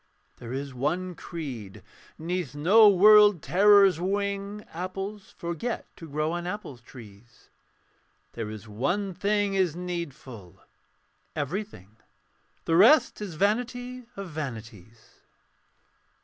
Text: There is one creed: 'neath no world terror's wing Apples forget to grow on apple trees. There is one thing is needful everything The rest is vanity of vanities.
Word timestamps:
There 0.37 0.51
is 0.51 0.73
one 0.73 1.13
creed: 1.13 1.83
'neath 2.17 2.55
no 2.55 2.89
world 2.89 3.43
terror's 3.43 3.99
wing 3.99 4.65
Apples 4.73 5.35
forget 5.37 5.85
to 5.97 6.09
grow 6.09 6.31
on 6.31 6.47
apple 6.47 6.79
trees. 6.79 7.51
There 8.33 8.49
is 8.49 8.67
one 8.67 9.13
thing 9.13 9.53
is 9.53 9.75
needful 9.75 10.59
everything 11.35 11.97
The 12.65 12.75
rest 12.77 13.21
is 13.21 13.35
vanity 13.35 14.07
of 14.17 14.31
vanities. 14.31 15.19